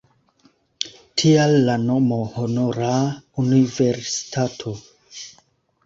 Tial 1.23 1.53
la 1.67 1.75
nomo 1.83 2.19
'Honora 2.31 2.91
universitato'. 3.47 4.77